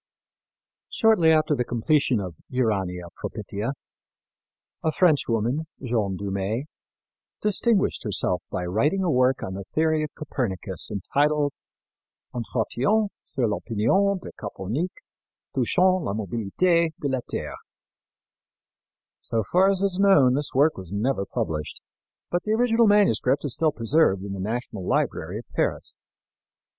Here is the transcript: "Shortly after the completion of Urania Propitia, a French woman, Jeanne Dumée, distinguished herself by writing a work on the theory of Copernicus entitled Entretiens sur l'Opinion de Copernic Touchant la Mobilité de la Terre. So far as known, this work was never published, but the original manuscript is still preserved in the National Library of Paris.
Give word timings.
"Shortly 0.89 1.29
after 1.31 1.53
the 1.53 1.63
completion 1.63 2.19
of 2.19 2.33
Urania 2.49 3.09
Propitia, 3.15 3.73
a 4.83 4.91
French 4.91 5.27
woman, 5.29 5.67
Jeanne 5.79 6.17
Dumée, 6.17 6.63
distinguished 7.39 8.01
herself 8.03 8.41
by 8.49 8.65
writing 8.65 9.03
a 9.03 9.11
work 9.11 9.43
on 9.43 9.53
the 9.53 9.63
theory 9.75 10.01
of 10.01 10.09
Copernicus 10.15 10.89
entitled 10.89 11.53
Entretiens 12.33 13.09
sur 13.21 13.45
l'Opinion 13.45 14.17
de 14.19 14.31
Copernic 14.39 14.89
Touchant 15.53 16.03
la 16.03 16.13
Mobilité 16.13 16.93
de 16.99 17.07
la 17.07 17.19
Terre. 17.29 17.57
So 19.19 19.43
far 19.51 19.69
as 19.69 19.99
known, 20.01 20.33
this 20.33 20.49
work 20.55 20.77
was 20.77 20.91
never 20.91 21.27
published, 21.27 21.79
but 22.31 22.41
the 22.41 22.53
original 22.53 22.87
manuscript 22.87 23.45
is 23.45 23.53
still 23.53 23.71
preserved 23.71 24.23
in 24.23 24.33
the 24.33 24.39
National 24.39 24.83
Library 24.83 25.37
of 25.37 25.45
Paris. 25.53 25.99